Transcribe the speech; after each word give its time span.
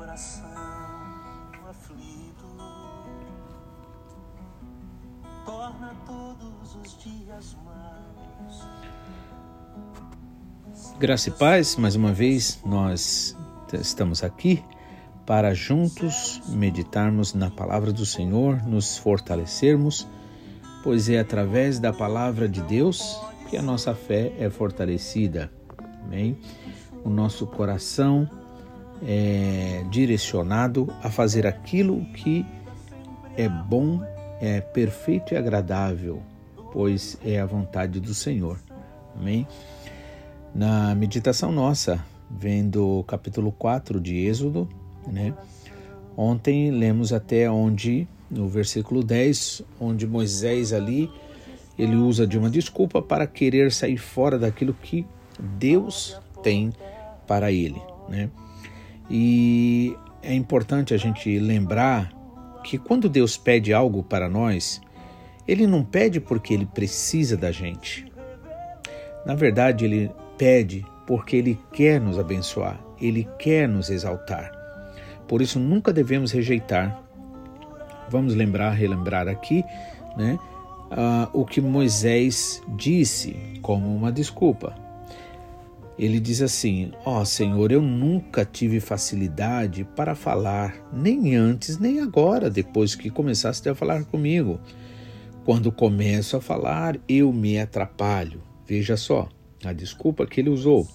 coração 0.00 0.48
aflito 1.68 2.46
torna 5.44 5.94
todos 6.06 6.74
os 6.74 6.96
dias 7.04 7.54
mais. 7.62 8.66
Graça 10.98 11.28
e 11.28 11.32
paz, 11.32 11.76
mais 11.76 11.96
uma 11.96 12.14
vez 12.14 12.62
nós 12.64 13.36
estamos 13.74 14.24
aqui 14.24 14.64
para 15.26 15.52
juntos 15.52 16.40
meditarmos 16.48 17.34
na 17.34 17.50
palavra 17.50 17.92
do 17.92 18.06
Senhor, 18.06 18.66
nos 18.66 18.96
fortalecermos, 18.96 20.08
pois 20.82 21.10
é 21.10 21.18
através 21.18 21.78
da 21.78 21.92
palavra 21.92 22.48
de 22.48 22.62
Deus 22.62 23.20
que 23.50 23.56
a 23.58 23.62
nossa 23.62 23.94
fé 23.94 24.32
é 24.38 24.48
fortalecida. 24.48 25.52
Amém? 26.02 26.38
O 27.04 27.10
nosso 27.10 27.46
coração 27.46 28.39
é 29.06 29.84
direcionado 29.90 30.92
a 31.02 31.10
fazer 31.10 31.46
aquilo 31.46 32.04
que 32.14 32.44
é 33.36 33.48
bom, 33.48 34.00
é 34.40 34.60
perfeito 34.60 35.34
e 35.34 35.36
agradável, 35.36 36.22
pois 36.72 37.18
é 37.24 37.40
a 37.40 37.46
vontade 37.46 38.00
do 38.00 38.14
Senhor. 38.14 38.58
Amém? 39.16 39.46
Na 40.54 40.94
meditação 40.94 41.52
nossa, 41.52 42.04
vendo 42.30 42.98
o 42.98 43.04
capítulo 43.04 43.52
4 43.52 44.00
de 44.00 44.16
Êxodo, 44.26 44.68
né? 45.06 45.34
Ontem 46.16 46.70
lemos 46.70 47.12
até 47.12 47.50
onde, 47.50 48.06
no 48.30 48.48
versículo 48.48 49.02
10, 49.02 49.62
onde 49.80 50.06
Moisés 50.06 50.72
ali, 50.72 51.10
ele 51.78 51.96
usa 51.96 52.26
de 52.26 52.36
uma 52.38 52.50
desculpa 52.50 53.00
para 53.00 53.26
querer 53.26 53.72
sair 53.72 53.96
fora 53.96 54.38
daquilo 54.38 54.74
que 54.74 55.06
Deus 55.38 56.20
tem 56.42 56.72
para 57.26 57.50
ele, 57.50 57.80
né? 58.08 58.28
E 59.10 59.96
é 60.22 60.32
importante 60.32 60.94
a 60.94 60.96
gente 60.96 61.38
lembrar 61.38 62.12
que 62.62 62.78
quando 62.78 63.08
Deus 63.08 63.36
pede 63.36 63.72
algo 63.72 64.02
para 64.02 64.28
nós, 64.28 64.80
ele 65.48 65.66
não 65.66 65.82
pede 65.82 66.20
porque 66.20 66.54
ele 66.54 66.66
precisa 66.66 67.36
da 67.36 67.50
gente. 67.50 68.06
Na 69.26 69.34
verdade, 69.34 69.84
ele 69.84 70.10
pede 70.38 70.86
porque 71.06 71.36
ele 71.36 71.58
quer 71.72 72.00
nos 72.00 72.18
abençoar, 72.18 72.80
ele 73.00 73.28
quer 73.38 73.68
nos 73.68 73.90
exaltar. 73.90 74.52
Por 75.26 75.42
isso 75.42 75.58
nunca 75.58 75.92
devemos 75.92 76.30
rejeitar. 76.30 77.02
Vamos 78.08 78.34
lembrar, 78.34 78.70
relembrar 78.70 79.28
aqui, 79.28 79.64
né, 80.16 80.38
uh, 80.90 81.28
o 81.32 81.44
que 81.44 81.60
Moisés 81.60 82.62
disse 82.76 83.36
como 83.62 83.94
uma 83.94 84.10
desculpa. 84.10 84.74
Ele 86.00 86.18
diz 86.18 86.40
assim: 86.40 86.92
Ó 87.04 87.20
oh, 87.20 87.24
Senhor, 87.26 87.70
eu 87.70 87.82
nunca 87.82 88.42
tive 88.42 88.80
facilidade 88.80 89.84
para 89.94 90.14
falar, 90.14 90.74
nem 90.90 91.36
antes 91.36 91.78
nem 91.78 92.00
agora, 92.00 92.48
depois 92.48 92.94
que 92.94 93.10
começaste 93.10 93.68
a 93.68 93.74
falar 93.74 94.06
comigo. 94.06 94.58
Quando 95.44 95.70
começo 95.70 96.38
a 96.38 96.40
falar, 96.40 96.98
eu 97.06 97.30
me 97.34 97.58
atrapalho. 97.58 98.42
Veja 98.66 98.96
só 98.96 99.28
a 99.62 99.74
desculpa 99.74 100.26
que 100.26 100.40
ele 100.40 100.48
usou. 100.48 100.88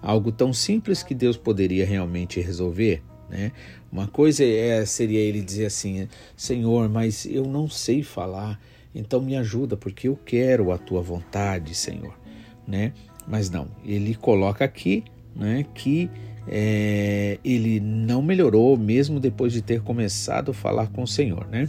Algo 0.00 0.32
tão 0.32 0.50
simples 0.50 1.02
que 1.02 1.14
Deus 1.14 1.36
poderia 1.36 1.84
realmente 1.84 2.40
resolver. 2.40 3.02
Né? 3.28 3.52
Uma 3.92 4.06
coisa 4.06 4.42
é, 4.42 4.82
seria 4.86 5.20
ele 5.20 5.42
dizer 5.42 5.66
assim: 5.66 6.08
Senhor, 6.34 6.88
mas 6.88 7.26
eu 7.26 7.44
não 7.44 7.68
sei 7.68 8.02
falar, 8.02 8.58
então 8.94 9.20
me 9.20 9.36
ajuda, 9.36 9.76
porque 9.76 10.08
eu 10.08 10.16
quero 10.16 10.72
a 10.72 10.78
tua 10.78 11.02
vontade, 11.02 11.74
Senhor. 11.74 12.18
Né? 12.66 12.94
Mas 13.28 13.50
não, 13.50 13.68
ele 13.84 14.14
coloca 14.14 14.64
aqui 14.64 15.04
né, 15.36 15.64
que 15.74 16.10
é, 16.48 17.38
ele 17.44 17.78
não 17.78 18.22
melhorou, 18.22 18.76
mesmo 18.76 19.20
depois 19.20 19.52
de 19.52 19.60
ter 19.60 19.82
começado 19.82 20.50
a 20.50 20.54
falar 20.54 20.88
com 20.88 21.02
o 21.02 21.06
Senhor. 21.06 21.46
Né? 21.48 21.68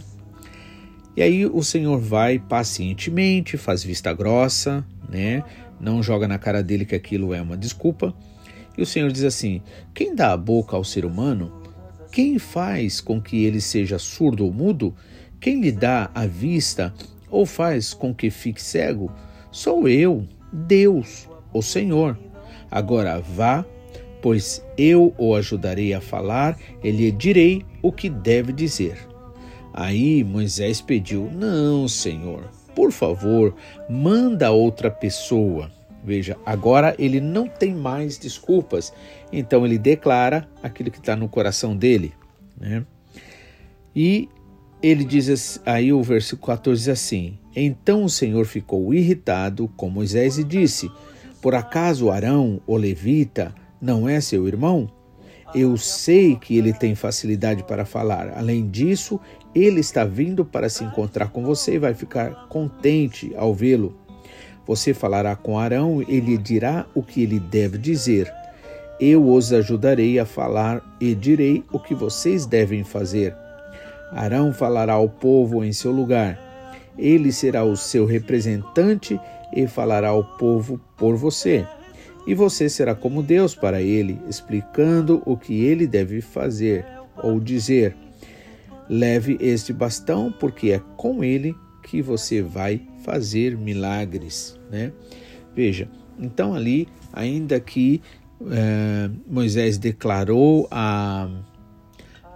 E 1.16 1.22
aí 1.22 1.44
o 1.44 1.62
Senhor 1.62 1.98
vai 1.98 2.38
pacientemente, 2.38 3.58
faz 3.58 3.84
vista 3.84 4.12
grossa, 4.12 4.84
né? 5.08 5.44
não 5.80 6.02
joga 6.02 6.28
na 6.28 6.38
cara 6.38 6.62
dele 6.62 6.84
que 6.84 6.94
aquilo 6.94 7.34
é 7.34 7.40
uma 7.40 7.56
desculpa. 7.56 8.14
E 8.76 8.82
o 8.82 8.86
Senhor 8.86 9.10
diz 9.10 9.24
assim: 9.24 9.60
quem 9.94 10.14
dá 10.14 10.32
a 10.32 10.36
boca 10.36 10.76
ao 10.76 10.84
ser 10.84 11.04
humano? 11.04 11.52
Quem 12.12 12.38
faz 12.38 13.00
com 13.00 13.20
que 13.20 13.44
ele 13.44 13.60
seja 13.60 13.98
surdo 13.98 14.44
ou 14.44 14.52
mudo? 14.52 14.94
Quem 15.40 15.60
lhe 15.60 15.72
dá 15.72 16.10
a 16.14 16.26
vista 16.26 16.92
ou 17.30 17.46
faz 17.46 17.94
com 17.94 18.14
que 18.14 18.30
fique 18.30 18.60
cego? 18.60 19.10
Sou 19.52 19.88
eu, 19.88 20.26
Deus, 20.52 21.28
o 21.52 21.62
Senhor. 21.62 22.18
Agora 22.70 23.20
vá, 23.20 23.64
pois 24.22 24.64
eu 24.76 25.14
o 25.18 25.34
ajudarei 25.34 25.92
a 25.94 26.00
falar, 26.00 26.58
e 26.82 26.90
lhe 26.90 27.10
direi 27.10 27.64
o 27.82 27.90
que 27.90 28.08
deve 28.08 28.52
dizer. 28.52 29.08
Aí 29.72 30.22
Moisés 30.24 30.80
pediu: 30.80 31.30
Não, 31.32 31.86
Senhor, 31.88 32.44
por 32.74 32.92
favor, 32.92 33.54
manda 33.88 34.50
outra 34.50 34.90
pessoa. 34.90 35.70
Veja, 36.02 36.36
agora 36.46 36.94
ele 36.98 37.20
não 37.20 37.46
tem 37.46 37.74
mais 37.74 38.16
desculpas, 38.16 38.92
então 39.30 39.66
ele 39.66 39.76
declara 39.76 40.48
aquilo 40.62 40.90
que 40.90 40.98
está 40.98 41.14
no 41.14 41.28
coração 41.28 41.76
dele. 41.76 42.14
Né? 42.58 42.84
E 43.94 44.28
ele 44.82 45.04
diz 45.04 45.60
aí 45.66 45.92
o 45.92 46.02
versículo 46.02 46.46
14 46.46 46.80
diz 46.80 46.88
assim: 46.88 47.38
Então 47.54 48.04
o 48.04 48.08
Senhor 48.08 48.46
ficou 48.46 48.94
irritado 48.94 49.68
com 49.76 49.90
Moisés 49.90 50.38
e 50.38 50.44
disse: 50.44 50.90
Por 51.40 51.54
acaso 51.54 52.10
Arão, 52.10 52.60
o 52.66 52.76
levita, 52.76 53.54
não 53.80 54.08
é 54.08 54.20
seu 54.20 54.46
irmão? 54.46 54.90
Eu 55.54 55.76
sei 55.76 56.36
que 56.36 56.56
ele 56.56 56.72
tem 56.72 56.94
facilidade 56.94 57.64
para 57.64 57.84
falar. 57.84 58.34
Além 58.36 58.68
disso, 58.68 59.18
ele 59.54 59.80
está 59.80 60.04
vindo 60.04 60.44
para 60.44 60.68
se 60.68 60.84
encontrar 60.84 61.30
com 61.30 61.42
você 61.42 61.74
e 61.74 61.78
vai 61.78 61.94
ficar 61.94 62.46
contente 62.48 63.32
ao 63.36 63.54
vê-lo. 63.54 63.96
Você 64.66 64.92
falará 64.94 65.34
com 65.34 65.58
Arão, 65.58 66.04
ele 66.06 66.36
dirá 66.36 66.86
o 66.94 67.02
que 67.02 67.22
ele 67.22 67.40
deve 67.40 67.78
dizer. 67.78 68.32
Eu 69.00 69.26
os 69.26 69.50
ajudarei 69.52 70.18
a 70.18 70.26
falar 70.26 70.82
e 71.00 71.14
direi 71.14 71.64
o 71.72 71.80
que 71.80 71.94
vocês 71.94 72.44
devem 72.44 72.84
fazer. 72.84 73.34
Arão 74.12 74.52
falará 74.52 74.92
ao 74.92 75.08
povo 75.08 75.64
em 75.64 75.72
seu 75.72 75.90
lugar. 75.90 76.38
Ele 76.98 77.32
será 77.32 77.64
o 77.64 77.76
seu 77.76 78.04
representante 78.04 79.18
e 79.54 79.66
falará 79.66 80.08
ao 80.08 80.24
povo 80.36 80.80
por 80.96 81.16
você. 81.16 81.66
E 82.26 82.34
você 82.34 82.68
será 82.68 82.94
como 82.94 83.22
Deus 83.22 83.54
para 83.54 83.80
ele, 83.80 84.20
explicando 84.28 85.22
o 85.24 85.36
que 85.36 85.64
ele 85.64 85.86
deve 85.86 86.20
fazer 86.20 86.84
ou 87.16 87.40
dizer. 87.40 87.96
Leve 88.88 89.36
este 89.40 89.72
bastão, 89.72 90.32
porque 90.32 90.72
é 90.72 90.80
com 90.96 91.24
ele 91.24 91.54
que 91.82 92.02
você 92.02 92.42
vai 92.42 92.82
fazer 93.04 93.56
milagres, 93.56 94.58
né? 94.70 94.92
Veja, 95.54 95.88
então 96.18 96.54
ali, 96.54 96.86
ainda 97.12 97.58
que 97.58 98.02
é, 98.50 99.10
Moisés 99.26 99.78
declarou 99.78 100.68
a, 100.70 101.28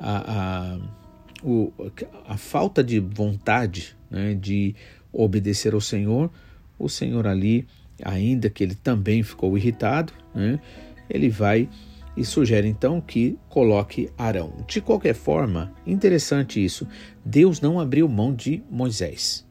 a, 0.00 0.32
a, 0.32 0.78
o, 1.42 1.72
a 2.26 2.36
falta 2.36 2.82
de 2.82 2.98
vontade 2.98 3.96
né, 4.10 4.34
de 4.34 4.74
obedecer 5.12 5.74
ao 5.74 5.80
Senhor, 5.80 6.30
o 6.78 6.88
Senhor 6.88 7.26
ali, 7.26 7.66
ainda 8.02 8.50
que 8.50 8.62
ele 8.62 8.74
também 8.74 9.22
ficou 9.22 9.56
irritado, 9.56 10.12
né, 10.34 10.58
ele 11.08 11.28
vai 11.28 11.68
e 12.16 12.24
sugere 12.24 12.68
então 12.68 13.00
que 13.00 13.36
coloque 13.48 14.10
Arão. 14.16 14.52
De 14.66 14.80
qualquer 14.80 15.14
forma, 15.14 15.72
interessante 15.86 16.64
isso, 16.64 16.86
Deus 17.24 17.60
não 17.60 17.80
abriu 17.80 18.08
mão 18.08 18.32
de 18.32 18.62
Moisés. 18.70 19.44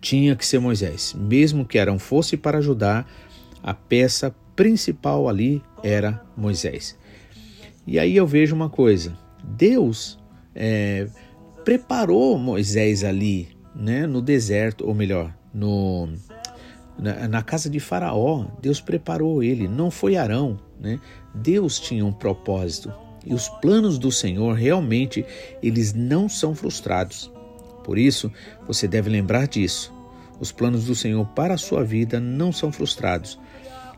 Tinha 0.00 0.36
que 0.36 0.46
ser 0.46 0.60
Moisés, 0.60 1.14
mesmo 1.18 1.64
que 1.64 1.78
Arão 1.78 1.98
fosse 1.98 2.36
para 2.36 2.58
ajudar, 2.58 3.10
a 3.62 3.74
peça 3.74 4.34
principal 4.54 5.28
ali 5.28 5.62
era 5.82 6.24
Moisés. 6.36 6.96
E 7.86 7.98
aí 7.98 8.16
eu 8.16 8.26
vejo 8.26 8.54
uma 8.54 8.68
coisa: 8.68 9.16
Deus 9.42 10.18
é, 10.54 11.08
preparou 11.64 12.38
Moisés 12.38 13.02
ali, 13.04 13.48
né, 13.74 14.06
no 14.06 14.22
deserto, 14.22 14.86
ou 14.86 14.94
melhor, 14.94 15.36
no, 15.52 16.08
na, 16.98 17.28
na, 17.28 17.42
casa 17.42 17.68
de 17.68 17.80
Faraó. 17.80 18.46
Deus 18.60 18.80
preparou 18.80 19.42
ele, 19.42 19.68
não 19.68 19.90
foi 19.90 20.16
Arão. 20.16 20.58
Né? 20.80 21.00
Deus 21.34 21.78
tinha 21.80 22.04
um 22.04 22.12
propósito 22.12 22.92
e 23.26 23.34
os 23.34 23.48
planos 23.48 23.98
do 23.98 24.12
Senhor 24.12 24.54
realmente 24.54 25.26
eles 25.60 25.92
não 25.92 26.28
são 26.28 26.54
frustrados. 26.54 27.30
Por 27.82 27.98
isso, 27.98 28.32
você 28.66 28.86
deve 28.86 29.10
lembrar 29.10 29.48
disso. 29.48 29.92
Os 30.38 30.52
planos 30.52 30.84
do 30.84 30.94
Senhor 30.94 31.26
para 31.28 31.54
a 31.54 31.58
sua 31.58 31.82
vida 31.82 32.20
não 32.20 32.52
são 32.52 32.70
frustrados. 32.70 33.38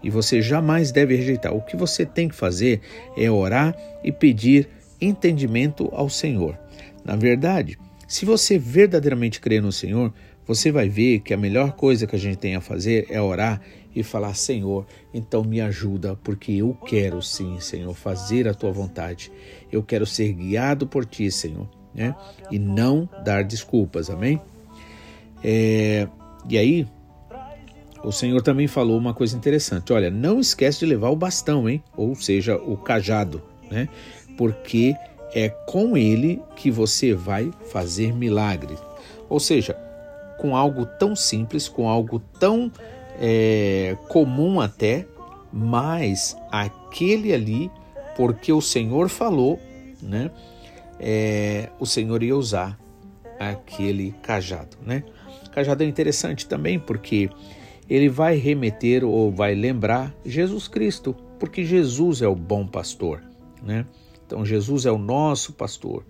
E 0.03 0.09
você 0.09 0.41
jamais 0.41 0.91
deve 0.91 1.15
rejeitar. 1.15 1.55
O 1.55 1.61
que 1.61 1.77
você 1.77 2.07
tem 2.07 2.29
que 2.29 2.35
fazer 2.35 2.81
é 3.17 3.31
orar 3.31 3.77
e 4.03 4.11
pedir 4.11 4.69
entendimento 5.01 5.91
ao 5.93 6.09
Senhor. 6.09 6.59
Na 7.05 7.17
verdade, 7.17 7.79
se 8.07 8.25
você 8.25 8.59
verdadeiramente 8.59 9.41
crê 9.41 9.61
no 9.61 9.73
Senhor, 9.73 10.13
você 10.49 10.73
vai 10.73 10.89
ver 10.89 11.21
que 11.21 11.35
a 11.35 11.37
melhor 11.37 11.73
coisa 11.73 12.07
que 12.07 12.17
a 12.17 12.19
gente 12.19 12.39
tem 12.39 12.57
a 12.57 12.61
fazer 12.63 13.07
é 13.11 13.21
orar 13.21 13.61
e 13.95 14.03
falar: 14.03 14.33
Senhor, 14.35 14.87
então 15.13 15.45
me 15.45 15.61
ajuda, 15.61 16.19
porque 16.25 16.53
eu 16.53 16.73
quero 16.87 17.21
sim, 17.21 17.61
Senhor, 17.61 17.93
fazer 17.95 18.49
a 18.49 18.55
tua 18.55 18.73
vontade. 18.73 19.31
Eu 19.71 19.83
quero 19.83 20.07
ser 20.07 20.33
guiado 20.33 20.87
por 20.87 21.05
ti, 21.05 21.31
Senhor, 21.31 21.69
né? 21.95 22.17
E 22.51 22.59
não 22.59 23.07
dar 23.23 23.45
desculpas, 23.45 24.09
amém? 24.09 24.41
É, 25.45 26.09
e 26.49 26.57
aí, 26.57 26.87
o 28.03 28.11
Senhor 28.11 28.41
também 28.41 28.67
falou 28.67 28.97
uma 28.97 29.13
coisa 29.13 29.37
interessante: 29.37 29.93
olha, 29.93 30.11
não 30.11 30.41
esquece 30.41 30.79
de 30.79 30.87
levar 30.87 31.11
o 31.11 31.17
bastão, 31.17 31.69
hein? 31.69 31.85
Ou 31.95 32.15
seja, 32.15 32.57
o 32.57 32.75
cajado, 32.75 33.43
né? 33.71 33.87
Porque 34.35 34.97
é 35.35 35.51
com 35.51 35.95
ele 35.95 36.41
que 36.57 36.71
você 36.71 37.13
vai 37.13 37.51
fazer 37.71 38.15
milagres. 38.15 38.79
Ou 39.29 39.39
seja, 39.39 39.77
com 40.39 40.57
algo 40.57 40.87
tão 40.87 41.15
simples, 41.15 41.69
com 41.69 41.89
algo 41.89 42.19
tão 42.41 42.73
é, 43.21 43.97
comum 44.09 44.61
até, 44.61 45.07
mas 45.53 46.37
aquele 46.51 47.35
ali, 47.35 47.71
porque 48.17 48.53
o 48.53 48.61
Senhor 48.61 49.09
falou, 49.09 49.59
né? 50.03 50.31
É, 51.01 51.69
o 51.79 51.87
Senhor 51.87 52.23
ia 52.23 52.37
usar 52.37 52.79
aquele 53.39 54.13
cajado, 54.23 54.77
né? 54.85 55.05
Cajado 55.53 55.83
é 55.83 55.87
interessante 55.87 56.47
também 56.47 56.79
porque 56.79 57.31
ele 57.89 58.09
vai 58.09 58.37
remeter 58.37 59.05
ou 59.05 59.31
vai 59.31 59.55
lembrar 59.55 60.15
Jesus 60.25 60.69
Cristo, 60.69 61.15
porque 61.39 61.65
Jesus 61.65 62.23
é 62.23 62.29
o 62.29 62.35
bom 62.35 62.67
pastor, 62.67 63.23
né? 63.63 63.87
Então 64.27 64.45
Jesus 64.45 64.85
é 64.85 64.93
o 64.93 64.99
nosso 64.99 65.53
pastor. 65.53 66.05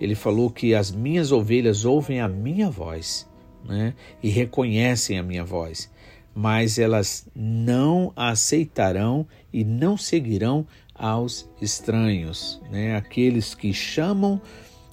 Ele 0.00 0.14
falou 0.14 0.50
que 0.50 0.74
as 0.74 0.90
minhas 0.90 1.30
ovelhas 1.30 1.84
ouvem 1.84 2.20
a 2.20 2.28
minha 2.28 2.70
voz, 2.70 3.28
né? 3.64 3.94
E 4.22 4.28
reconhecem 4.28 5.18
a 5.18 5.22
minha 5.22 5.44
voz, 5.44 5.90
mas 6.34 6.78
elas 6.78 7.26
não 7.34 8.12
aceitarão 8.14 9.26
e 9.52 9.64
não 9.64 9.96
seguirão 9.96 10.66
aos 10.94 11.48
estranhos, 11.60 12.60
né? 12.70 12.96
Aqueles 12.96 13.54
que 13.54 13.72
chamam 13.72 14.40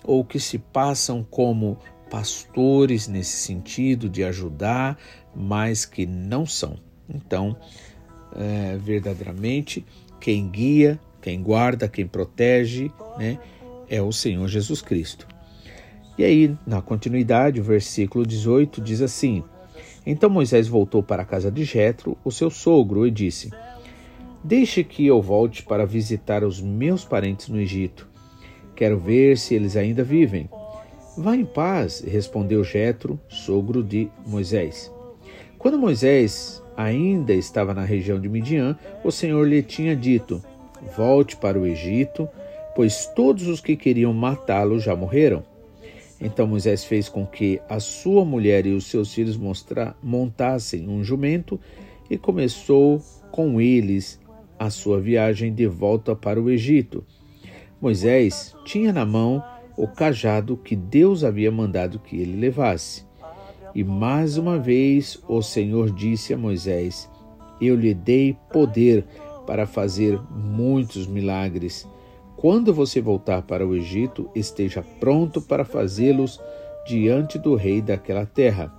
ou 0.03 0.25
que 0.25 0.39
se 0.39 0.57
passam 0.57 1.23
como 1.29 1.77
pastores 2.09 3.07
nesse 3.07 3.37
sentido 3.37 4.09
de 4.09 4.23
ajudar, 4.23 4.97
mas 5.35 5.85
que 5.85 6.05
não 6.05 6.45
são. 6.45 6.77
Então, 7.07 7.55
é, 8.35 8.77
verdadeiramente, 8.77 9.85
quem 10.19 10.49
guia, 10.49 10.99
quem 11.21 11.41
guarda, 11.41 11.87
quem 11.87 12.05
protege, 12.05 12.91
né, 13.17 13.37
é 13.89 14.01
o 14.01 14.11
Senhor 14.11 14.47
Jesus 14.47 14.81
Cristo. 14.81 15.27
E 16.21 16.23
aí, 16.23 16.55
na 16.67 16.83
continuidade, 16.83 17.59
o 17.59 17.63
versículo 17.63 18.23
18 18.23 18.79
diz 18.79 19.01
assim: 19.01 19.43
Então 20.05 20.29
Moisés 20.29 20.67
voltou 20.67 21.01
para 21.01 21.23
a 21.23 21.25
casa 21.25 21.51
de 21.51 21.63
Jetro, 21.63 22.15
o 22.23 22.31
seu 22.31 22.51
sogro, 22.51 23.07
e 23.07 23.09
disse: 23.09 23.49
Deixe 24.43 24.83
que 24.83 25.03
eu 25.07 25.19
volte 25.19 25.63
para 25.63 25.83
visitar 25.83 26.43
os 26.43 26.61
meus 26.61 27.03
parentes 27.03 27.49
no 27.49 27.59
Egito. 27.59 28.07
Quero 28.75 28.99
ver 28.99 29.35
se 29.35 29.55
eles 29.55 29.75
ainda 29.75 30.03
vivem. 30.03 30.47
Vá 31.17 31.35
em 31.35 31.43
paz, 31.43 32.01
respondeu 32.01 32.63
Jetro, 32.63 33.19
sogro 33.27 33.83
de 33.83 34.07
Moisés. 34.23 34.93
Quando 35.57 35.79
Moisés 35.79 36.61
ainda 36.77 37.33
estava 37.33 37.73
na 37.73 37.83
região 37.83 38.21
de 38.21 38.29
Midian, 38.29 38.77
o 39.03 39.11
Senhor 39.11 39.47
lhe 39.47 39.63
tinha 39.63 39.95
dito: 39.95 40.39
Volte 40.95 41.35
para 41.35 41.57
o 41.57 41.65
Egito, 41.65 42.29
pois 42.75 43.07
todos 43.07 43.47
os 43.47 43.59
que 43.59 43.75
queriam 43.75 44.13
matá-lo 44.13 44.79
já 44.79 44.95
morreram. 44.95 45.49
Então 46.21 46.45
Moisés 46.45 46.85
fez 46.85 47.09
com 47.09 47.25
que 47.25 47.59
a 47.67 47.79
sua 47.79 48.23
mulher 48.23 48.67
e 48.67 48.73
os 48.73 48.85
seus 48.85 49.11
filhos 49.11 49.39
montassem 50.03 50.87
um 50.87 51.03
jumento 51.03 51.59
e 52.09 52.17
começou 52.17 53.01
com 53.31 53.59
eles 53.59 54.19
a 54.59 54.69
sua 54.69 54.99
viagem 54.99 55.51
de 55.51 55.65
volta 55.65 56.15
para 56.15 56.39
o 56.39 56.49
Egito. 56.49 57.03
Moisés 57.81 58.55
tinha 58.63 58.93
na 58.93 59.03
mão 59.03 59.43
o 59.75 59.87
cajado 59.87 60.55
que 60.55 60.75
Deus 60.75 61.23
havia 61.23 61.51
mandado 61.51 61.97
que 61.97 62.15
ele 62.15 62.39
levasse. 62.39 63.03
E 63.73 63.83
mais 63.83 64.37
uma 64.37 64.59
vez 64.59 65.19
o 65.27 65.41
Senhor 65.41 65.89
disse 65.89 66.33
a 66.33 66.37
Moisés: 66.37 67.09
Eu 67.59 67.75
lhe 67.75 67.93
dei 67.93 68.37
poder 68.51 69.05
para 69.47 69.65
fazer 69.65 70.19
muitos 70.29 71.07
milagres. 71.07 71.87
Quando 72.41 72.73
você 72.73 72.99
voltar 72.99 73.43
para 73.43 73.67
o 73.67 73.75
Egito, 73.75 74.27
esteja 74.33 74.83
pronto 74.99 75.39
para 75.39 75.63
fazê-los 75.63 76.41
diante 76.87 77.37
do 77.37 77.53
rei 77.53 77.83
daquela 77.83 78.25
terra. 78.25 78.73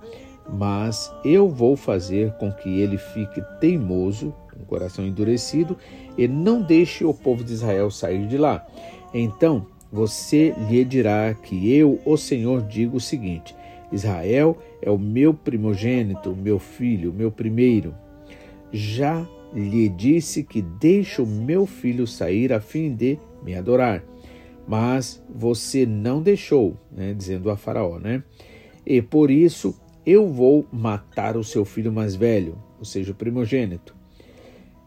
Mas 0.51 1.09
eu 1.23 1.47
vou 1.47 1.77
fazer 1.77 2.33
com 2.33 2.51
que 2.51 2.81
ele 2.81 2.97
fique 2.97 3.41
teimoso, 3.61 4.35
com 4.53 4.63
o 4.63 4.65
coração 4.65 5.05
endurecido, 5.05 5.77
e 6.17 6.27
não 6.27 6.61
deixe 6.61 7.05
o 7.05 7.13
povo 7.13 7.41
de 7.41 7.53
Israel 7.53 7.89
sair 7.89 8.27
de 8.27 8.37
lá. 8.37 8.67
Então 9.13 9.65
você 9.89 10.53
lhe 10.69 10.83
dirá 10.83 11.33
que 11.33 11.73
eu, 11.73 12.01
o 12.03 12.17
Senhor, 12.17 12.63
digo 12.63 12.97
o 12.97 12.99
seguinte: 12.99 13.55
Israel 13.93 14.57
é 14.81 14.91
o 14.91 14.99
meu 14.99 15.33
primogênito, 15.33 16.35
meu 16.35 16.59
filho, 16.59 17.13
meu 17.13 17.31
primeiro. 17.31 17.95
Já 18.73 19.25
lhe 19.53 19.87
disse 19.87 20.43
que 20.43 20.61
deixe 20.61 21.21
o 21.21 21.25
meu 21.25 21.65
filho 21.65 22.05
sair 22.05 22.51
a 22.51 22.59
fim 22.59 22.93
de 22.93 23.17
me 23.43 23.55
adorar. 23.55 24.03
Mas 24.67 25.23
você 25.29 25.85
não 25.85 26.21
deixou, 26.21 26.77
né, 26.91 27.13
dizendo 27.13 27.49
a 27.49 27.57
Faraó, 27.57 27.99
né? 27.99 28.23
E 28.85 29.01
por 29.01 29.29
isso 29.29 29.75
eu 30.05 30.27
vou 30.27 30.65
matar 30.71 31.37
o 31.37 31.43
seu 31.43 31.63
filho 31.65 31.91
mais 31.91 32.15
velho, 32.15 32.57
ou 32.77 32.85
seja, 32.85 33.11
o 33.11 33.15
primogênito. 33.15 33.95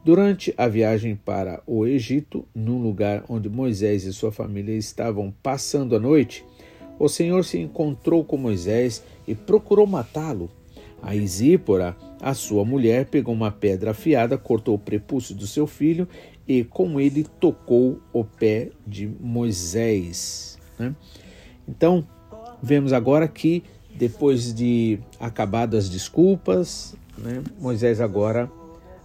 Durante 0.04 0.54
a 0.56 0.68
viagem 0.68 1.16
para 1.16 1.60
o 1.66 1.84
Egito, 1.84 2.46
num 2.54 2.80
lugar 2.80 3.24
onde 3.28 3.48
Moisés 3.48 4.04
e 4.04 4.12
sua 4.12 4.30
família 4.30 4.76
estavam 4.76 5.34
passando 5.42 5.96
a 5.96 5.98
noite, 5.98 6.44
o 6.98 7.08
Senhor 7.08 7.44
se 7.44 7.58
encontrou 7.58 8.24
com 8.24 8.36
Moisés 8.36 9.02
e 9.26 9.34
procurou 9.34 9.86
matá-lo. 9.86 10.48
A 11.02 11.14
Isípora, 11.14 11.96
a 12.20 12.34
sua 12.34 12.64
mulher, 12.64 13.06
pegou 13.06 13.34
uma 13.34 13.50
pedra 13.50 13.90
afiada, 13.90 14.38
cortou 14.38 14.76
o 14.76 14.78
prepúcio 14.78 15.34
do 15.34 15.46
seu 15.46 15.66
filho 15.66 16.08
e 16.46 16.64
com 16.64 17.00
ele 17.00 17.24
tocou 17.40 18.00
o 18.12 18.24
pé 18.24 18.70
de 18.86 19.06
Moisés. 19.20 20.58
Né? 20.78 20.94
Então, 21.68 22.06
vemos 22.62 22.92
agora 22.92 23.26
que 23.26 23.64
depois 23.94 24.54
de 24.54 24.98
acabado 25.18 25.76
as 25.76 25.88
desculpas, 25.88 26.94
né, 27.16 27.42
Moisés 27.58 28.00
agora 28.00 28.50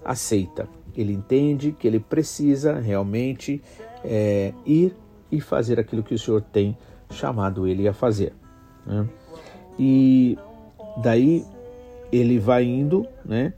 aceita 0.04 0.68
ele 0.96 1.14
entende 1.14 1.72
que 1.72 1.88
ele 1.88 2.00
precisa 2.00 2.80
realmente 2.80 3.62
é, 4.04 4.54
ir 4.66 4.96
e 5.32 5.40
fazer 5.40 5.80
aquilo 5.80 6.04
que 6.04 6.13
o 6.13 6.20
Senhor 6.20 6.42
tem 6.42 6.77
chamado 7.10 7.68
ele 7.68 7.88
a 7.88 7.94
fazer. 7.94 8.34
Né? 8.86 9.08
E 9.80 10.38
daí 11.01 11.46
ele 12.12 12.39
vai 12.39 12.63
indo, 12.65 13.08
né? 13.24 13.54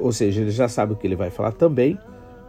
ou 0.00 0.12
seja, 0.12 0.40
ele 0.40 0.50
já 0.50 0.68
sabe 0.68 0.94
o 0.94 0.96
que 0.96 1.06
ele 1.06 1.16
vai 1.16 1.30
falar 1.30 1.52
também, 1.52 1.98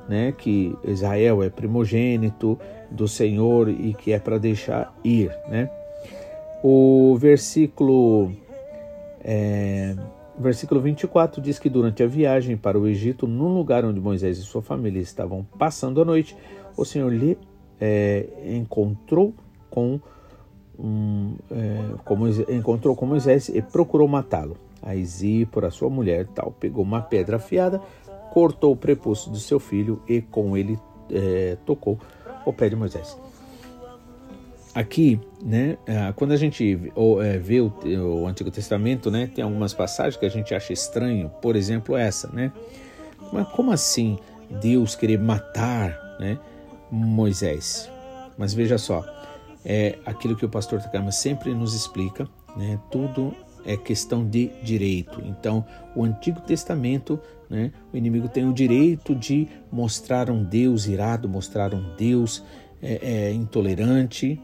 né? 0.10 0.34
que 0.36 0.75
Israel 0.84 1.44
é 1.44 1.50
primogênito 1.50 2.60
do 2.89 3.08
Senhor 3.08 3.70
e 3.70 3.94
que 3.94 4.12
é 4.12 4.20
para 4.20 4.39
deixar 4.39 4.94
ir. 5.04 5.32
Né? 5.48 5.70
O 6.63 7.16
versículo. 7.18 8.32
É, 9.24 9.96
versículo 10.38 10.82
24 10.82 11.42
diz 11.42 11.60
que 11.60 11.70
durante 11.70 12.01
a 12.01 12.08
viagem 12.08 12.58
para 12.58 12.80
o 12.80 12.88
Egito, 12.88 13.28
num 13.28 13.54
lugar 13.54 13.86
onde 13.86 14.00
Moisés 14.00 14.39
e 14.39 14.42
sua 14.42 14.62
família 14.62 15.00
estavam 15.00 15.46
passando 15.58 16.01
a 16.01 16.06
noite, 16.06 16.36
o 16.75 16.84
Senhor 16.84 17.13
lhe 17.13 17.38
é, 17.80 18.25
encontrou 18.46 19.34
com 19.70 20.00
um, 20.80 21.36
é, 21.51 21.98
com 22.04 22.16
Moisés, 22.16 22.50
encontrou 22.50 22.96
com 22.96 23.06
Moisés 23.06 23.50
e 23.50 23.62
procurou 23.62 24.08
matá-lo. 24.08 24.58
Aí 24.82 25.06
Zípora, 25.06 25.70
sua 25.70 25.89
mulher, 25.89 26.25
tal, 26.28 26.51
pegou 26.51 26.84
uma 26.84 27.01
pedra 27.01 27.36
afiada, 27.36 27.82
cortou 28.32 28.72
o 28.72 28.76
prepúcio 28.76 29.32
do 29.32 29.38
seu 29.38 29.60
filho 29.60 30.02
e 30.08 30.22
com 30.22 30.56
ele 30.56 30.78
é, 31.12 31.58
tocou 31.66 32.00
o 32.46 32.54
pé 32.54 32.70
de 32.70 32.76
Moisés. 32.76 33.18
Aqui, 34.74 35.20
né, 35.44 35.78
é, 35.86 36.14
quando 36.14 36.32
a 36.32 36.38
gente 36.38 36.80
é, 37.24 37.38
vê 37.38 37.60
o, 37.60 37.74
o, 38.22 38.28
Antigo 38.28 38.52
Testamento, 38.52 39.10
né, 39.10 39.30
tem 39.34 39.44
algumas 39.44 39.74
passagens 39.74 40.16
que 40.16 40.26
a 40.26 40.30
gente 40.30 40.54
acha 40.54 40.72
estranho, 40.72 41.30
por 41.42 41.56
exemplo, 41.56 41.98
essa, 41.98 42.28
né? 42.30 42.52
Mas 43.34 43.48
como 43.50 43.72
assim 43.72 44.18
Deus 44.62 44.96
querer 44.96 45.20
matar, 45.20 45.98
né, 46.20 46.38
Moisés? 46.92 47.90
Mas 48.38 48.54
veja 48.54 48.78
só, 48.78 49.04
é 49.66 49.98
aquilo 50.06 50.36
que 50.36 50.46
o 50.46 50.50
pastor 50.50 50.82
Takama 50.82 51.12
sempre 51.12 51.54
nos 51.54 51.74
explica, 51.74 52.28
né? 52.56 52.80
Tudo 52.92 53.34
é 53.66 53.75
questão 53.78 54.28
de 54.28 54.51
direito. 54.63 55.22
Então, 55.25 55.66
o 55.96 56.04
Antigo 56.04 56.42
Testamento, 56.42 57.20
né, 57.50 57.72
o 57.94 57.98
inimigo 57.98 58.28
tem 58.28 58.48
o 58.48 58.54
direito 58.54 59.16
de 59.16 59.48
mostrar 59.72 60.30
um 60.30 60.44
Deus 60.44 60.88
irado, 60.88 61.28
mostrar 61.28 61.74
um 61.74 61.96
Deus 61.96 62.44
é, 62.82 63.00
é, 63.01 63.34
intolerante, 63.34 64.39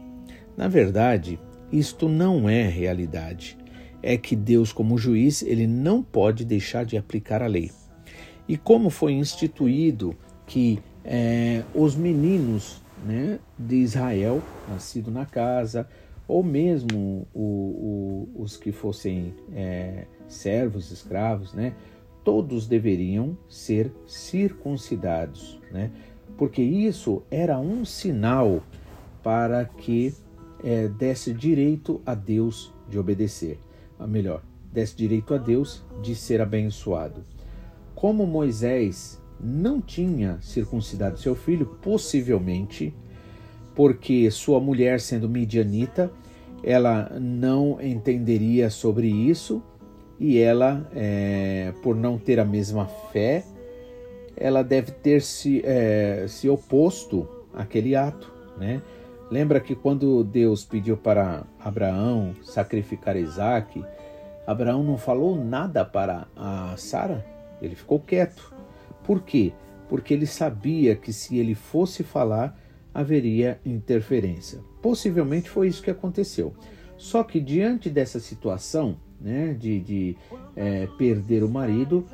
na 0.56 0.68
verdade, 0.68 1.38
isto 1.70 2.08
não 2.08 2.48
é 2.48 2.62
realidade. 2.62 3.58
É 4.02 4.16
que 4.16 4.36
Deus, 4.36 4.72
como 4.72 4.96
juiz, 4.96 5.42
ele 5.42 5.66
não 5.66 6.02
pode 6.02 6.44
deixar 6.44 6.84
de 6.84 6.96
aplicar 6.96 7.42
a 7.42 7.46
lei. 7.46 7.70
E 8.48 8.56
como 8.56 8.88
foi 8.88 9.12
instituído 9.12 10.16
que 10.46 10.78
é, 11.04 11.62
os 11.74 11.96
meninos 11.96 12.80
né, 13.04 13.38
de 13.58 13.76
Israel, 13.76 14.42
nascido 14.68 15.10
na 15.10 15.26
casa, 15.26 15.88
ou 16.28 16.42
mesmo 16.42 17.26
o, 17.32 18.28
o, 18.34 18.42
os 18.42 18.56
que 18.56 18.72
fossem 18.72 19.34
é, 19.54 20.06
servos, 20.26 20.90
escravos, 20.90 21.52
né, 21.54 21.74
todos 22.24 22.66
deveriam 22.66 23.36
ser 23.48 23.92
circuncidados, 24.06 25.60
né, 25.70 25.90
porque 26.36 26.62
isso 26.62 27.22
era 27.30 27.58
um 27.58 27.84
sinal 27.84 28.62
para 29.22 29.64
que 29.64 30.14
é, 30.64 30.88
desse 30.88 31.32
direito 31.32 32.00
a 32.04 32.14
Deus 32.14 32.72
de 32.88 32.98
obedecer, 32.98 33.58
ou 33.98 34.08
melhor, 34.08 34.42
desse 34.72 34.96
direito 34.96 35.34
a 35.34 35.38
Deus 35.38 35.84
de 36.02 36.14
ser 36.14 36.40
abençoado. 36.40 37.22
Como 37.94 38.26
Moisés 38.26 39.22
não 39.40 39.80
tinha 39.80 40.38
circuncidado 40.40 41.18
seu 41.18 41.34
filho, 41.34 41.66
possivelmente 41.80 42.94
porque 43.76 44.30
sua 44.30 44.58
mulher, 44.58 44.98
sendo 44.98 45.28
midianita, 45.28 46.10
ela 46.64 47.10
não 47.20 47.78
entenderia 47.80 48.70
sobre 48.70 49.06
isso 49.06 49.62
e 50.18 50.38
ela, 50.38 50.90
é, 50.96 51.74
por 51.82 51.94
não 51.94 52.18
ter 52.18 52.40
a 52.40 52.44
mesma 52.44 52.86
fé, 52.86 53.44
ela 54.34 54.64
deve 54.64 54.92
ter 54.92 55.20
se, 55.20 55.62
é, 55.64 56.24
se 56.26 56.48
oposto 56.48 57.28
àquele 57.54 57.94
ato, 57.94 58.32
né? 58.58 58.80
Lembra 59.30 59.60
que 59.60 59.74
quando 59.74 60.24
Deus 60.24 60.64
pediu 60.64 60.96
para 60.96 61.44
Abraão 61.58 62.34
sacrificar 62.44 63.16
Isaac, 63.16 63.84
Abraão 64.46 64.82
não 64.82 64.96
falou 64.96 65.36
nada 65.36 65.84
para 65.84 66.28
a 66.34 66.74
Sara, 66.76 67.26
ele 67.60 67.74
ficou 67.74 67.98
quieto. 67.98 68.54
Por 69.04 69.22
quê? 69.22 69.52
Porque 69.88 70.14
ele 70.14 70.26
sabia 70.26 70.94
que 70.94 71.12
se 71.12 71.38
ele 71.38 71.54
fosse 71.54 72.04
falar, 72.04 72.56
haveria 72.96 73.60
interferência. 73.62 74.58
Possivelmente 74.80 75.50
foi 75.50 75.68
isso 75.68 75.82
que 75.82 75.90
aconteceu. 75.90 76.54
Só 76.96 77.22
que 77.22 77.38
diante 77.38 77.90
dessa 77.90 78.18
situação, 78.18 78.96
né, 79.20 79.52
de, 79.52 79.78
de 79.80 80.16
é, 80.56 80.86
perder 80.96 81.44
o 81.44 81.48
marido, 81.48 82.06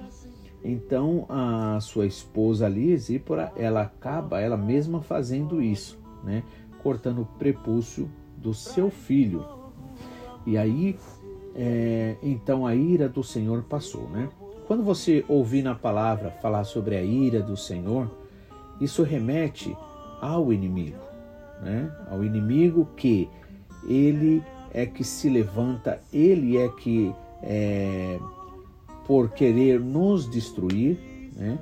então 0.65 1.25
a 1.29 1.79
sua 1.81 2.05
esposa 2.05 2.67
ali, 2.67 2.97
Zípora, 2.99 3.53
ela 3.55 3.83
acaba 3.83 4.41
ela 4.41 4.57
mesma 4.57 5.01
fazendo 5.01 5.63
isso, 5.63 6.01
né, 6.25 6.43
cortando 6.83 7.23
o 7.23 7.27
prepúcio 7.39 8.11
do 8.37 8.53
seu 8.53 8.91
filho. 8.91 9.47
E 10.45 10.59
aí, 10.59 10.99
é, 11.55 12.17
então 12.25 12.67
a 12.67 12.75
ira 12.75 13.09
do 13.09 13.23
Senhor 13.23 13.63
passou, 13.63 14.09
né? 14.09 14.29
Quando 14.67 14.83
você 14.83 15.25
ouvir 15.29 15.63
na 15.63 15.77
palavra 15.77 16.33
falar 16.43 16.65
sobre 16.65 16.97
a 16.97 17.03
ira 17.03 17.41
do 17.41 17.57
Senhor, 17.57 18.11
isso 18.81 19.05
remete 19.05 19.77
ao 20.23 20.53
inimigo, 20.53 21.03
né? 21.61 21.91
ao 22.09 22.25
inimigo 22.25 22.89
que 22.97 23.29
ele 23.89 24.41
é 24.73 24.87
que 24.87 25.03
se 25.03 25.29
levanta, 25.29 26.01
ele 26.13 26.57
é 26.57 26.69
que, 26.69 27.13
é, 27.43 28.21
por 29.05 29.31
querer 29.31 29.81
nos 29.81 30.31
destruir, 30.31 30.97
né? 31.37 31.59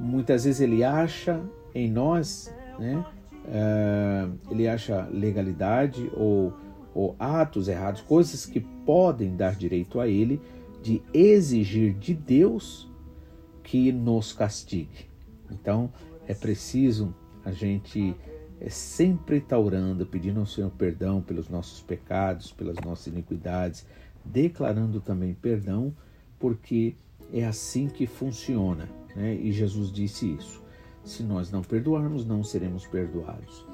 muitas 0.00 0.44
vezes 0.44 0.62
ele 0.62 0.82
acha 0.82 1.38
em 1.74 1.90
nós, 1.90 2.52
né? 2.78 3.04
Uh, 3.44 4.38
ele 4.50 4.68
acha 4.68 5.08
legalidade 5.10 6.10
ou, 6.14 6.52
ou 6.94 7.16
atos 7.18 7.66
errados, 7.66 8.02
coisas 8.02 8.44
que 8.44 8.60
podem 8.60 9.36
dar 9.36 9.54
direito 9.54 10.00
a 10.00 10.06
ele 10.06 10.38
de 10.82 11.02
exigir 11.14 11.94
de 11.94 12.12
Deus 12.12 12.90
que 13.62 13.90
nos 13.90 14.34
castigue. 14.34 15.08
Então 15.50 15.90
é 16.26 16.34
preciso 16.34 17.14
a 17.48 17.52
gente 17.52 18.14
é 18.60 18.68
sempre 18.68 19.38
estar 19.38 19.58
orando, 19.58 20.04
pedindo 20.04 20.38
ao 20.38 20.44
Senhor 20.44 20.70
perdão 20.70 21.22
pelos 21.22 21.48
nossos 21.48 21.80
pecados, 21.80 22.52
pelas 22.52 22.76
nossas 22.84 23.06
iniquidades, 23.06 23.86
declarando 24.22 25.00
também 25.00 25.32
perdão, 25.32 25.94
porque 26.38 26.94
é 27.32 27.46
assim 27.46 27.88
que 27.88 28.06
funciona. 28.06 28.86
Né? 29.16 29.34
E 29.34 29.50
Jesus 29.50 29.90
disse 29.90 30.30
isso. 30.30 30.62
Se 31.02 31.22
nós 31.22 31.50
não 31.50 31.62
perdoarmos, 31.62 32.26
não 32.26 32.44
seremos 32.44 32.86
perdoados. 32.86 33.64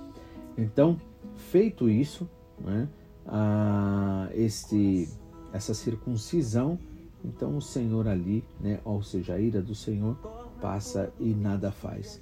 Então, 0.56 0.96
feito 1.34 1.90
isso, 1.90 2.30
né, 2.60 2.88
a, 3.26 4.28
este, 4.34 5.08
essa 5.52 5.74
circuncisão, 5.74 6.78
então 7.24 7.56
o 7.56 7.60
Senhor 7.60 8.06
ali, 8.06 8.44
né, 8.60 8.78
ou 8.84 9.02
seja, 9.02 9.34
a 9.34 9.40
ira 9.40 9.60
do 9.60 9.74
Senhor, 9.74 10.14
passa 10.60 11.12
e 11.18 11.34
nada 11.34 11.72
faz. 11.72 12.20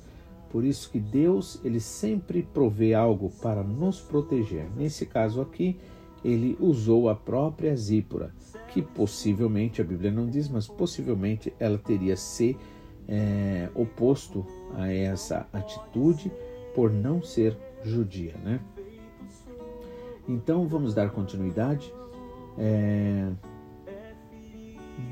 Por 0.53 0.65
isso 0.65 0.91
que 0.91 1.01
Deus, 1.01 1.59
ele 1.65 1.81
sempre 1.81 2.43
provê 2.43 2.93
algo 2.93 3.31
para 3.41 3.63
nos 3.63 4.03
proteger. 4.03 4.69
Nesse 4.77 5.07
caso 5.07 5.41
aqui, 5.41 5.79
ele 6.23 6.59
usou 6.61 7.09
a 7.09 7.15
própria 7.15 7.75
Zípora, 7.75 8.35
que 8.69 8.83
possivelmente, 8.83 9.81
a 9.81 9.85
Bíblia 9.85 10.11
não 10.11 10.29
diz, 10.29 10.51
mas 10.51 10.69
possivelmente 10.69 11.55
ela 11.59 11.79
teria 11.79 12.17
se 12.17 12.55
é, 13.09 13.71
oposto 13.75 14.45
a 14.75 14.93
essa 14.93 15.49
atitude 15.55 16.31
por 16.75 16.93
não 16.93 17.23
ser 17.23 17.57
judia, 17.83 18.35
né? 18.45 18.61
Então 20.29 20.69
vamos 20.69 20.95
dar 20.95 21.11
continuidade. 21.11 21.93
É, 22.59 23.31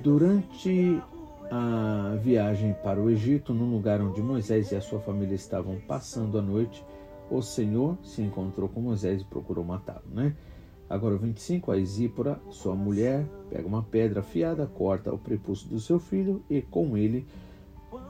durante 0.03 1.01
a 1.51 2.17
viagem 2.23 2.75
para 2.83 3.01
o 3.01 3.11
Egito, 3.11 3.53
no 3.53 3.65
lugar 3.65 4.01
onde 4.01 4.23
Moisés 4.23 4.71
e 4.71 4.77
a 4.77 4.81
sua 4.81 5.01
família 5.01 5.35
estavam 5.35 5.81
passando 5.81 6.39
a 6.39 6.43
noite, 6.43 6.85
o 7.29 7.43
Senhor 7.43 7.99
se 8.05 8.23
encontrou 8.23 8.69
com 8.69 8.81
Moisés 8.81 9.23
e 9.23 9.25
procurou 9.25 9.65
matá-lo, 9.65 10.05
né? 10.13 10.37
Agora 10.89 11.15
o 11.15 11.19
25, 11.19 11.71
a 11.71 11.77
Isípora, 11.77 12.41
sua 12.51 12.75
mulher, 12.75 13.25
pega 13.49 13.67
uma 13.67 13.83
pedra 13.83 14.21
afiada, 14.21 14.67
corta 14.67 15.13
o 15.13 15.19
prepúcio 15.19 15.69
do 15.69 15.79
seu 15.79 16.01
filho 16.01 16.43
e 16.51 16.61
com 16.63 16.97
ele 16.97 17.27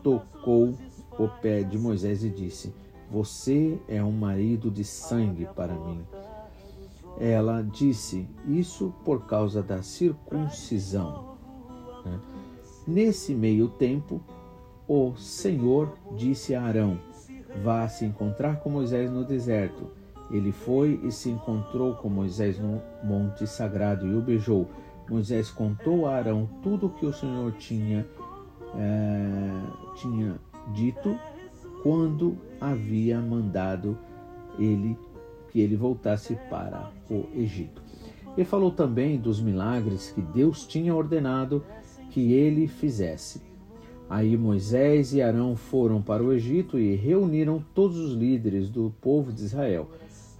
tocou 0.03 0.75
o 1.19 1.29
pé 1.43 1.63
de 1.63 1.79
Moisés 1.79 2.25
e 2.25 2.31
disse: 2.31 2.75
Você 3.11 3.79
é 3.87 4.03
um 4.03 4.13
marido 4.13 4.71
de 4.71 4.85
sangue 4.85 5.47
para 5.55 5.75
mim. 5.75 6.01
Ela 7.19 7.61
disse 7.63 8.27
isso 8.47 8.95
por 9.05 9.27
causa 9.27 9.63
da 9.63 9.83
circuncisão. 9.83 11.37
Né? 12.05 12.19
Nesse 12.87 13.35
meio 13.35 13.69
tempo, 13.69 14.21
o 14.89 15.15
Senhor 15.17 15.95
disse 16.17 16.55
a 16.55 16.63
Arão: 16.63 16.99
Vá 17.63 17.87
se 17.89 18.05
encontrar 18.05 18.61
com 18.61 18.71
Moisés 18.71 19.11
no 19.11 19.25
deserto. 19.25 19.87
Ele 20.31 20.53
foi 20.53 21.01
e 21.03 21.11
se 21.11 21.29
encontrou 21.29 21.95
com 21.95 22.09
Moisés 22.09 22.59
no 22.59 22.81
monte 23.03 23.47
sagrado 23.47 24.07
e 24.07 24.15
o 24.15 24.21
beijou. 24.21 24.69
Moisés 25.09 25.51
contou 25.51 26.07
a 26.07 26.15
Arão 26.15 26.49
tudo 26.63 26.87
o 26.87 26.91
que 26.91 27.05
o 27.05 27.13
Senhor 27.13 27.53
tinha, 27.53 28.07
é, 28.77 29.97
tinha 29.97 30.41
dito 30.73 31.19
quando 31.83 32.39
havia 32.61 33.21
mandado 33.21 33.99
ele 34.59 34.97
que 35.51 35.61
ele 35.61 35.75
voltasse 35.75 36.39
para 36.49 36.91
o 37.11 37.27
Egito. 37.35 37.83
Ele 38.37 38.45
falou 38.45 38.71
também 38.71 39.19
dos 39.19 39.41
milagres 39.41 40.13
que 40.13 40.23
Deus 40.23 40.65
tinha 40.65 40.95
ordenado 40.95 41.65
que 42.11 42.33
ele 42.33 42.67
fizesse. 42.67 43.40
Aí 44.09 44.37
Moisés 44.37 45.14
e 45.14 45.23
Arão 45.23 45.55
foram 45.55 46.02
para 46.02 46.23
o 46.23 46.33
Egito 46.33 46.79
e 46.79 46.97
reuniram 46.97 47.64
todos 47.73 47.97
os 47.97 48.12
líderes 48.12 48.69
do 48.69 48.93
povo 49.00 49.33
de 49.33 49.45
Israel. 49.45 49.88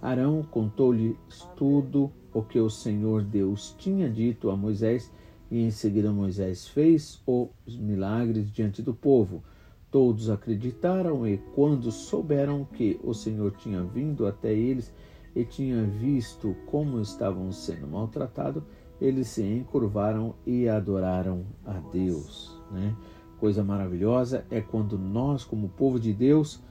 Arão 0.01 0.43
contou-lhes 0.43 1.15
tudo 1.55 2.11
o 2.33 2.41
que 2.41 2.59
o 2.59 2.69
Senhor 2.69 3.23
Deus 3.23 3.73
tinha 3.77 4.09
dito 4.09 4.49
a 4.49 4.57
Moisés, 4.57 5.11
e 5.49 5.61
em 5.61 5.71
seguida 5.71 6.11
Moisés 6.11 6.67
fez 6.67 7.21
os 7.25 7.77
milagres 7.77 8.51
diante 8.51 8.81
do 8.81 8.93
povo. 8.93 9.41
Todos 9.89 10.29
acreditaram 10.29 11.27
e, 11.27 11.37
quando 11.55 11.91
souberam 11.91 12.65
que 12.65 12.99
o 13.03 13.13
Senhor 13.13 13.51
tinha 13.51 13.83
vindo 13.83 14.25
até 14.27 14.53
eles 14.53 14.93
e 15.35 15.45
tinha 15.45 15.83
visto 15.83 16.55
como 16.65 17.01
estavam 17.01 17.51
sendo 17.51 17.87
maltratados, 17.87 18.63
eles 19.01 19.29
se 19.29 19.41
encurvaram 19.41 20.35
e 20.45 20.69
adoraram 20.69 21.43
a 21.65 21.73
Deus. 21.91 22.55
Né? 22.71 22.95
Coisa 23.39 23.63
maravilhosa 23.63 24.45
é 24.51 24.61
quando 24.61 24.97
nós, 24.97 25.43
como 25.43 25.69
povo 25.69 25.99
de 25.99 26.13
Deus, 26.13 26.61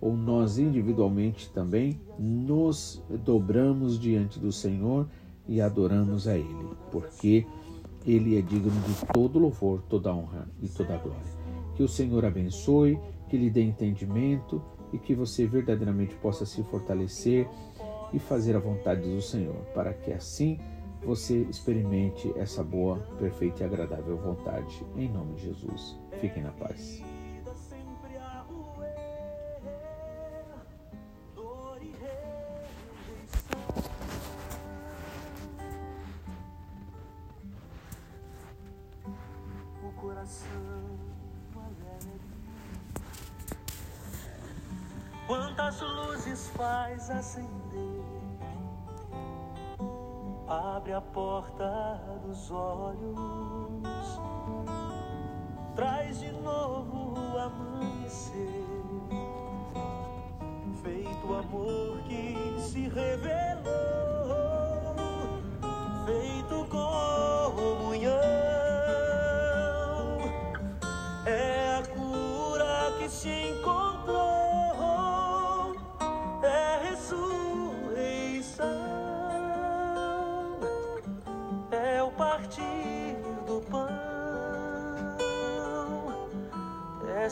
ou 0.00 0.16
nós 0.16 0.56
individualmente 0.56 1.50
também, 1.50 2.00
nos 2.16 3.02
dobramos 3.24 3.98
diante 3.98 4.38
do 4.38 4.52
Senhor 4.52 5.08
e 5.48 5.60
adoramos 5.60 6.28
a 6.28 6.38
Ele, 6.38 6.70
porque 6.92 7.44
Ele 8.06 8.38
é 8.38 8.40
digno 8.40 8.70
de 8.70 9.06
todo 9.12 9.40
louvor, 9.40 9.82
toda 9.88 10.14
honra 10.14 10.48
e 10.62 10.68
toda 10.68 10.96
glória. 10.96 11.40
Que 11.74 11.82
o 11.82 11.88
Senhor 11.88 12.24
abençoe, 12.24 12.98
que 13.28 13.36
lhe 13.36 13.50
dê 13.50 13.62
entendimento 13.62 14.62
e 14.92 14.98
que 14.98 15.14
você 15.14 15.46
verdadeiramente 15.46 16.14
possa 16.16 16.46
se 16.46 16.62
fortalecer 16.62 17.48
e 18.12 18.18
fazer 18.18 18.56
a 18.56 18.60
vontade 18.60 19.02
do 19.02 19.20
Senhor, 19.20 19.56
para 19.74 19.92
que 19.92 20.12
assim 20.12 20.58
você 21.02 21.42
experimente 21.42 22.32
essa 22.38 22.62
boa, 22.62 22.98
perfeita 23.18 23.62
e 23.62 23.66
agradável 23.66 24.16
vontade. 24.16 24.84
Em 24.96 25.08
nome 25.08 25.34
de 25.34 25.46
Jesus. 25.46 25.98
Fiquem 26.20 26.42
na 26.42 26.52
paz. 26.52 27.02
Quantas 45.26 45.80
luzes 45.80 46.48
faz 46.50 47.10
acender? 47.10 48.19
Abre 50.50 50.92
a 50.94 51.00
porta 51.00 52.02
dos 52.26 52.50
olhos, 52.50 54.20
traz 55.76 56.18
de 56.18 56.32
novo 56.32 57.14
o 57.14 57.38
amanhecer. 57.38 58.64
Feito 60.82 61.34
amor 61.34 62.02
que 62.02 62.60
se 62.60 62.88
revelou, 62.88 63.62
feito 66.04 66.68
comunhão. 66.68 66.99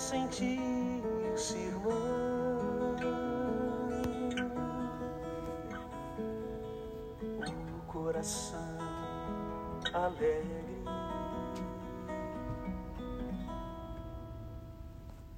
Sentir-se 0.09 1.59
irmão. 1.59 1.93
O 7.77 7.93
coração 7.93 8.79
alegre 9.93 10.78